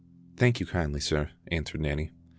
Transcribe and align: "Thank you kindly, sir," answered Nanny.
"Thank 0.35 0.59
you 0.59 0.65
kindly, 0.65 0.99
sir," 0.99 1.29
answered 1.51 1.81
Nanny. 1.81 2.09